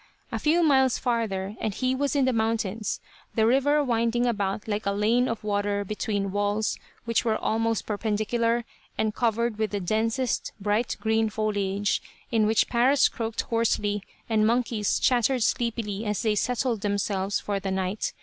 A 0.31 0.39
few 0.39 0.63
miles 0.63 0.97
farther, 0.97 1.55
and 1.61 1.75
he 1.75 1.93
was 1.93 2.15
in 2.15 2.25
the 2.25 2.33
mountains, 2.33 2.99
the 3.35 3.45
river 3.45 3.83
winding 3.83 4.25
about 4.25 4.67
like 4.67 4.87
a 4.87 4.91
lane 4.93 5.27
of 5.27 5.43
water 5.43 5.85
between 5.85 6.31
walls 6.31 6.79
which 7.05 7.23
were 7.23 7.37
almost 7.37 7.85
perpendicular, 7.85 8.65
and 8.97 9.13
covered 9.13 9.59
with 9.59 9.69
the 9.69 9.79
densest, 9.79 10.53
bright 10.59 10.97
green 10.99 11.29
foliage, 11.29 12.01
in 12.31 12.47
which 12.47 12.67
parrots 12.67 13.07
croaked 13.09 13.41
hoarsely 13.41 14.01
and 14.27 14.47
monkeys 14.47 14.99
chattered 14.99 15.43
sleepily 15.43 16.03
as 16.03 16.23
they 16.23 16.33
settled 16.33 16.81
themselves 16.81 17.39
for 17.39 17.59
the 17.59 17.69
night. 17.69 18.11